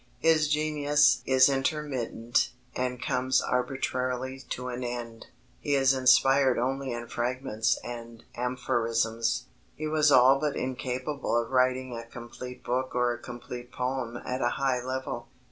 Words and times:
His 0.17 0.49
genius 0.49 1.21
is 1.27 1.47
intermittent 1.47 2.49
and 2.75 2.99
comes 2.99 3.39
arbitrarily 3.39 4.39
to 4.49 4.69
an 4.69 4.83
end. 4.83 5.27
He 5.59 5.75
is 5.75 5.93
inspired 5.93 6.57
only 6.57 6.91
in 6.91 7.05
fragments 7.07 7.77
and 7.83 8.23
aphorisms. 8.35 9.45
He 9.75 9.85
was 9.85 10.11
all 10.11 10.39
but 10.39 10.55
incapable 10.55 11.37
of 11.39 11.51
writing 11.51 11.95
a 11.95 12.03
complete 12.09 12.63
book 12.63 12.95
or 12.95 13.13
a 13.13 13.19
complete 13.21 13.71
poem 13.71 14.17
at 14.25 14.41
a 14.41 14.49
high 14.57 14.81
level. 14.81 15.27